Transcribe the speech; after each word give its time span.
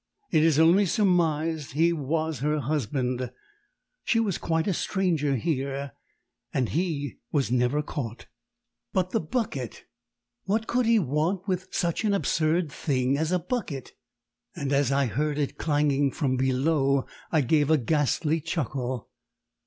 "It 0.31 0.41
is 0.41 0.57
only 0.57 0.87
surmised 0.87 1.73
he 1.73 1.93
was 1.93 2.39
her 2.39 2.59
husband 2.59 3.29
she 4.03 4.19
was 4.19 4.39
quite 4.39 4.65
a 4.65 4.73
stranger 4.73 5.35
here 5.35 5.91
and 6.51 6.69
he 6.69 7.19
was 7.31 7.51
never 7.51 7.83
caught." 7.83 8.25
"But 8.93 9.11
the 9.11 9.19
bucket, 9.19 9.83
what 10.45 10.65
could 10.65 10.87
he 10.87 10.97
want 10.97 11.47
with 11.47 11.67
such 11.69 12.03
an 12.03 12.15
absurd 12.15 12.71
thing 12.71 13.15
as 13.15 13.31
a 13.31 13.37
bucket?" 13.37 13.91
and 14.55 14.73
as 14.73 14.91
I 14.91 15.05
heard 15.05 15.37
it 15.37 15.59
clanging 15.59 16.09
from 16.09 16.35
below 16.35 17.05
I 17.31 17.41
gave 17.41 17.69
a 17.69 17.77
ghastly 17.77 18.41
chuckle. 18.41 19.07